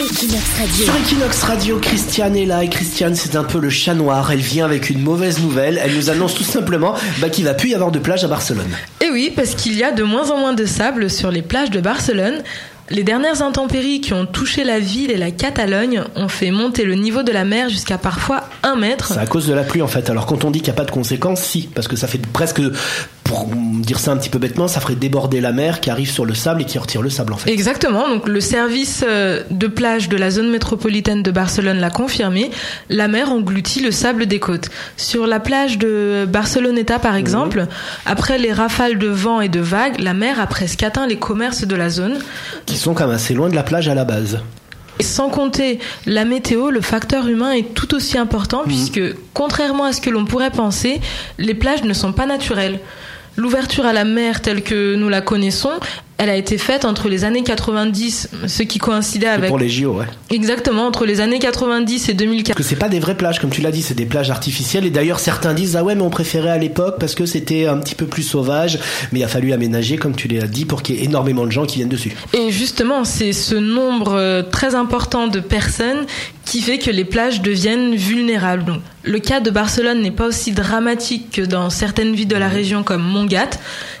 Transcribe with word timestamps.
Equinox 0.00 0.58
Radio. 0.58 0.84
Sur 0.84 0.96
Equinox 0.96 1.42
Radio, 1.44 1.78
Christiane 1.78 2.36
est 2.36 2.46
là 2.46 2.64
et 2.64 2.68
Christiane 2.68 3.14
c'est 3.14 3.36
un 3.36 3.44
peu 3.44 3.60
le 3.60 3.70
chat 3.70 3.94
noir. 3.94 4.32
Elle 4.32 4.40
vient 4.40 4.64
avec 4.64 4.90
une 4.90 5.00
mauvaise 5.00 5.40
nouvelle. 5.40 5.80
Elle 5.82 5.94
nous 5.94 6.10
annonce 6.10 6.34
tout 6.34 6.42
simplement 6.42 6.94
bah, 7.20 7.28
qu'il 7.28 7.44
va 7.44 7.54
plus 7.54 7.70
y 7.70 7.74
avoir 7.74 7.92
de 7.92 8.00
plage 8.00 8.24
à 8.24 8.28
Barcelone. 8.28 8.70
Et 9.00 9.10
oui, 9.10 9.32
parce 9.34 9.54
qu'il 9.54 9.74
y 9.74 9.84
a 9.84 9.92
de 9.92 10.02
moins 10.02 10.30
en 10.30 10.38
moins 10.38 10.52
de 10.52 10.66
sable 10.66 11.10
sur 11.10 11.30
les 11.30 11.42
plages 11.42 11.70
de 11.70 11.80
Barcelone. 11.80 12.42
Les 12.90 13.04
dernières 13.04 13.42
intempéries 13.42 14.00
qui 14.00 14.12
ont 14.12 14.26
touché 14.26 14.64
la 14.64 14.80
ville 14.80 15.12
et 15.12 15.16
la 15.16 15.30
Catalogne 15.30 16.02
ont 16.16 16.28
fait 16.28 16.50
monter 16.50 16.84
le 16.84 16.94
niveau 16.94 17.22
de 17.22 17.30
la 17.30 17.44
mer 17.44 17.68
jusqu'à 17.68 17.98
parfois 17.98 18.48
un 18.64 18.74
mètre. 18.74 19.12
C'est 19.12 19.20
à 19.20 19.26
cause 19.26 19.46
de 19.46 19.54
la 19.54 19.62
pluie 19.62 19.82
en 19.82 19.88
fait. 19.88 20.10
Alors 20.10 20.26
quand 20.26 20.44
on 20.44 20.50
dit 20.50 20.60
qu'il 20.60 20.72
n'y 20.72 20.76
a 20.76 20.82
pas 20.82 20.84
de 20.84 20.90
conséquences, 20.90 21.40
si, 21.40 21.68
parce 21.72 21.86
que 21.86 21.96
ça 21.96 22.08
fait 22.08 22.20
presque, 22.32 22.60
pour 23.32 23.46
dire 23.46 23.98
ça 23.98 24.12
un 24.12 24.18
petit 24.18 24.28
peu 24.28 24.38
bêtement, 24.38 24.68
ça 24.68 24.80
ferait 24.80 24.94
déborder 24.94 25.40
la 25.40 25.52
mer 25.52 25.80
qui 25.80 25.88
arrive 25.88 26.10
sur 26.10 26.26
le 26.26 26.34
sable 26.34 26.60
et 26.60 26.64
qui 26.66 26.78
retire 26.78 27.00
le 27.00 27.08
sable 27.08 27.32
en 27.32 27.38
fait. 27.38 27.50
Exactement. 27.50 28.06
Donc 28.06 28.28
le 28.28 28.40
service 28.42 29.02
euh, 29.08 29.42
de 29.50 29.66
plage 29.68 30.10
de 30.10 30.18
la 30.18 30.30
zone 30.30 30.50
métropolitaine 30.50 31.22
de 31.22 31.30
Barcelone 31.30 31.78
l'a 31.78 31.88
confirmé. 31.88 32.50
La 32.90 33.08
mer 33.08 33.32
engloutit 33.32 33.80
le 33.80 33.90
sable 33.90 34.26
des 34.26 34.38
côtes. 34.38 34.68
Sur 34.98 35.26
la 35.26 35.40
plage 35.40 35.78
de 35.78 36.26
Barceloneta 36.28 36.98
par 36.98 37.16
exemple, 37.16 37.66
après 38.04 38.36
les 38.36 38.52
rafales 38.52 38.98
de 38.98 39.08
vent 39.08 39.40
et 39.40 39.48
de 39.48 39.60
vagues, 39.60 39.98
la 39.98 40.12
mer 40.12 40.38
a 40.38 40.46
presque 40.46 40.82
atteint 40.82 41.06
les 41.06 41.16
commerces 41.16 41.66
de 41.66 41.74
la 41.74 41.88
zone. 41.88 42.18
Qui 42.66 42.76
sont 42.76 42.92
quand 42.92 43.06
même 43.06 43.16
assez 43.16 43.32
loin 43.32 43.48
de 43.48 43.54
la 43.54 43.62
plage 43.62 43.88
à 43.88 43.94
la 43.94 44.04
base. 44.04 44.40
Et 44.98 45.04
sans 45.04 45.30
compter 45.30 45.78
la 46.04 46.26
météo, 46.26 46.70
le 46.70 46.82
facteur 46.82 47.26
humain 47.26 47.52
est 47.52 47.72
tout 47.72 47.94
aussi 47.94 48.18
important 48.18 48.62
puisque, 48.66 49.00
contrairement 49.32 49.84
à 49.84 49.92
ce 49.92 50.02
que 50.02 50.10
l'on 50.10 50.26
pourrait 50.26 50.50
penser, 50.50 51.00
les 51.38 51.54
plages 51.54 51.82
ne 51.82 51.94
sont 51.94 52.12
pas 52.12 52.26
naturelles. 52.26 52.78
L'ouverture 53.36 53.86
à 53.86 53.92
la 53.92 54.04
mer 54.04 54.42
telle 54.42 54.62
que 54.62 54.94
nous 54.94 55.08
la 55.08 55.20
connaissons, 55.20 55.70
elle 56.22 56.30
a 56.30 56.36
été 56.36 56.56
faite 56.56 56.84
entre 56.84 57.08
les 57.08 57.24
années 57.24 57.42
90, 57.42 58.28
ce 58.46 58.62
qui 58.62 58.78
coïncidait 58.78 59.26
Et 59.26 59.30
avec... 59.30 59.48
pour 59.48 59.58
les 59.58 59.68
JO, 59.68 59.94
ouais. 59.94 60.04
Exactement, 60.30 60.86
entre 60.86 61.04
les 61.04 61.20
années 61.20 61.40
90 61.40 62.10
et 62.10 62.14
2004. 62.14 62.54
Parce 62.54 62.64
que 62.64 62.68
c'est 62.68 62.78
pas 62.78 62.88
des 62.88 63.00
vraies 63.00 63.16
plages, 63.16 63.40
comme 63.40 63.50
tu 63.50 63.60
l'as 63.60 63.72
dit, 63.72 63.82
c'est 63.82 63.94
des 63.94 64.06
plages 64.06 64.30
artificielles. 64.30 64.86
Et 64.86 64.90
d'ailleurs, 64.90 65.18
certains 65.18 65.52
disent 65.52 65.74
ah 65.74 65.82
ouais, 65.82 65.96
mais 65.96 66.02
on 66.02 66.10
préférait 66.10 66.50
à 66.50 66.58
l'époque 66.58 66.96
parce 67.00 67.16
que 67.16 67.26
c'était 67.26 67.66
un 67.66 67.78
petit 67.78 67.96
peu 67.96 68.06
plus 68.06 68.22
sauvage. 68.22 68.78
Mais 69.10 69.18
il 69.18 69.24
a 69.24 69.28
fallu 69.28 69.52
aménager, 69.52 69.96
comme 69.96 70.14
tu 70.14 70.28
l'as 70.28 70.46
dit, 70.46 70.64
pour 70.64 70.82
qu'il 70.82 70.94
y 70.94 71.00
ait 71.00 71.04
énormément 71.06 71.44
de 71.44 71.50
gens 71.50 71.66
qui 71.66 71.78
viennent 71.78 71.88
dessus. 71.88 72.12
Et 72.34 72.52
justement, 72.52 73.04
c'est 73.04 73.32
ce 73.32 73.56
nombre 73.56 74.14
euh, 74.14 74.42
très 74.42 74.76
important 74.76 75.26
de 75.26 75.40
personnes 75.40 76.06
qui 76.52 76.60
fait 76.60 76.76
que 76.76 76.90
les 76.90 77.06
plages 77.06 77.40
deviennent 77.40 77.94
vulnérables. 77.94 78.64
Donc, 78.66 78.80
le 79.04 79.18
cas 79.18 79.40
de 79.40 79.50
Barcelone 79.50 80.02
n'est 80.02 80.10
pas 80.10 80.26
aussi 80.26 80.52
dramatique 80.52 81.30
que 81.32 81.40
dans 81.42 81.70
certaines 81.70 82.14
villes 82.14 82.28
de 82.28 82.36
la 82.36 82.46
région 82.48 82.82
comme 82.82 83.02
Montgat. 83.02 83.48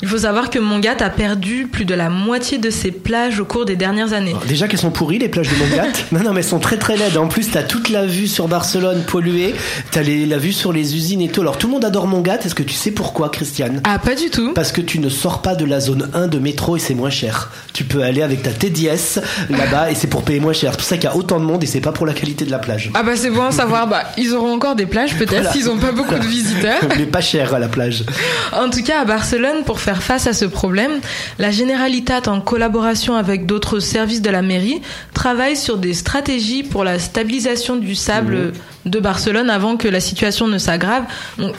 Il 0.00 0.06
faut 0.08 0.18
savoir 0.18 0.48
que 0.48 0.58
Montgat 0.60 0.94
a 1.00 1.10
perdu 1.10 1.66
plus 1.66 1.84
de 1.84 1.94
la 1.94 2.08
moitié 2.08 2.58
de 2.58 2.70
ses 2.70 2.92
plages 2.92 3.40
au 3.40 3.44
cours 3.44 3.64
des 3.64 3.74
dernières 3.74 4.12
années. 4.12 4.30
Alors, 4.30 4.44
déjà 4.44 4.68
qu'elles 4.68 4.78
sont 4.78 4.92
pourries 4.92 5.18
les 5.18 5.28
plages 5.28 5.48
de 5.48 5.56
Montgat. 5.56 5.88
non 6.12 6.20
non 6.22 6.32
mais 6.32 6.40
elles 6.40 6.46
sont 6.46 6.60
très 6.60 6.76
très 6.78 6.96
laides. 6.96 7.16
En 7.16 7.26
plus 7.28 7.50
t'as 7.50 7.62
toute 7.64 7.88
la 7.90 8.06
vue 8.06 8.28
sur 8.28 8.46
Barcelone 8.46 9.02
polluée. 9.06 9.54
T'as 9.90 10.02
les- 10.02 10.24
la 10.24 10.38
vue 10.38 10.52
sur 10.52 10.72
les 10.72 10.94
usines 10.94 11.22
et 11.22 11.28
tout. 11.28 11.40
Alors 11.40 11.58
tout 11.58 11.66
le 11.66 11.72
monde 11.72 11.84
adore 11.84 12.06
Montgat. 12.06 12.38
Est-ce 12.44 12.54
que 12.54 12.62
tu 12.62 12.74
sais 12.74 12.92
pourquoi, 12.92 13.28
Christiane? 13.30 13.80
Ah, 13.84 13.98
pas 13.98 14.14
du 14.14 14.30
tout. 14.30 14.52
Parce 14.54 14.70
que 14.70 14.80
tu 14.82 15.00
ne 15.00 15.08
sors 15.08 15.42
pas 15.42 15.56
de 15.56 15.64
la 15.64 15.80
zone 15.80 16.10
1 16.14 16.28
de 16.28 16.38
métro 16.38 16.76
et 16.76 16.80
c'est 16.80 16.94
moins 16.94 17.10
cher. 17.10 17.50
Tu 17.72 17.82
peux 17.84 18.02
aller 18.02 18.22
avec 18.22 18.42
ta 18.42 18.50
TDS 18.52 19.20
là-bas 19.50 19.90
et 19.90 19.94
c'est 19.94 20.06
pour 20.06 20.22
payer 20.22 20.40
moins 20.40 20.52
cher. 20.52 20.72
C'est 20.72 20.78
pour 20.78 20.86
ça 20.86 20.96
qu'il 20.96 21.04
y 21.08 21.12
a 21.12 21.16
autant 21.16 21.40
de 21.40 21.44
monde 21.44 21.64
et 21.64 21.66
c'est 21.66 21.80
pas 21.80 21.92
pour 21.92 22.06
la 22.06 22.12
qualité 22.14 22.35
de 22.44 22.50
la 22.50 22.58
plage. 22.58 22.90
Ah 22.94 23.02
bah 23.02 23.12
c'est 23.16 23.30
bon 23.30 23.44
à 23.44 23.50
savoir, 23.52 23.86
bah 23.86 24.02
ils 24.18 24.34
auront 24.34 24.52
encore 24.54 24.74
des 24.74 24.86
plages 24.86 25.16
peut-être 25.16 25.30
Voilà. 25.34 25.52
s'ils 25.52 25.70
ont 25.70 25.78
pas 25.78 25.92
beaucoup 25.92 26.14
de 26.14 26.26
visiteurs. 26.26 26.80
Mais 26.98 27.06
pas 27.06 27.20
cher 27.20 27.54
à 27.54 27.58
la 27.58 27.68
plage. 27.68 28.04
En 28.52 28.68
tout 28.70 28.82
cas, 28.82 29.00
à 29.00 29.04
Barcelone, 29.04 29.64
pour 29.64 29.80
faire 29.80 30.02
face 30.02 30.26
à 30.26 30.32
ce 30.32 30.44
problème, 30.44 30.92
la 31.38 31.50
Generalitat, 31.50 32.22
en 32.28 32.40
collaboration 32.40 33.16
avec 33.16 33.46
d'autres 33.46 33.80
services 33.80 34.22
de 34.22 34.30
la 34.30 34.42
mairie, 34.42 34.82
travaille 35.14 35.56
sur 35.56 35.78
des 35.78 35.94
stratégies 35.94 36.62
pour 36.62 36.84
la 36.84 36.98
stabilisation 36.98 37.76
du 37.76 37.94
sable 37.94 38.52
de 38.84 39.00
Barcelone 39.00 39.50
avant 39.50 39.76
que 39.76 39.88
la 39.88 40.00
situation 40.00 40.46
ne 40.46 40.58
s'aggrave. 40.58 41.04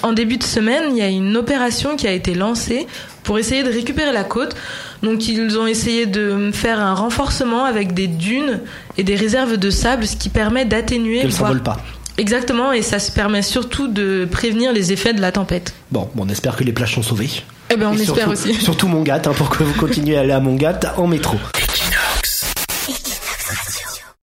En 0.04 0.14
début 0.14 0.38
de 0.38 0.44
semaine, 0.44 0.84
il 0.92 0.98
y 0.98 1.02
a 1.02 1.08
une 1.10 1.36
opération 1.36 1.96
qui 1.96 2.08
a 2.08 2.12
été 2.12 2.34
lancée 2.36 2.88
pour 3.24 3.38
essayer 3.38 3.64
de 3.64 3.70
récupérer 3.72 4.14
la 4.14 4.24
côte. 4.24 4.56
Donc, 5.04 5.28
ils 5.28 5.58
ont 5.60 5.68
essayé 5.68 6.06
de 6.06 6.50
faire 6.54 6.80
un 6.80 6.94
renforcement 6.94 7.66
avec 7.66 7.94
des 7.94 8.08
dunes 8.08 8.62
et 8.98 9.04
des 9.04 9.16
réserves 9.16 9.58
de 9.58 9.70
sable, 9.70 10.08
ce 10.08 10.16
qui 10.16 10.30
permet 10.30 10.66
d'atténuer, 10.66 11.22
Qu'elle 11.22 11.30
voire- 11.30 11.50
s'envole 11.52 11.64
pas. 11.64 11.78
Exactement, 12.18 12.72
et 12.74 12.82
ça 12.82 12.98
se 12.98 13.12
permet 13.12 13.44
surtout 13.44 13.88
de 13.88 14.28
prévenir 14.30 14.74
les 14.74 14.92
effets 14.92 15.14
de 15.14 15.22
la 15.22 15.32
tempête. 15.32 15.76
Bon, 15.92 16.10
bon, 16.16 16.24
on 16.26 16.30
espère 16.30 16.56
que 16.56 16.64
les 16.64 16.72
plages 16.74 16.96
sont 16.96 17.04
sauvées. 17.04 17.30
Eh 17.70 17.76
ben, 17.76 17.90
on 17.90 17.94
Et 17.94 18.02
espère 18.02 18.16
surtout, 18.16 18.32
aussi. 18.32 18.54
Surtout 18.56 18.88
Montgat, 18.88 19.22
hein, 19.26 19.34
pour 19.38 19.50
que 19.52 19.64
vous 19.64 19.80
continuiez 19.80 20.18
à 20.18 20.22
aller 20.22 20.32
à 20.32 20.40
Montgat 20.40 20.80
en 20.98 21.06
métro. 21.06 21.38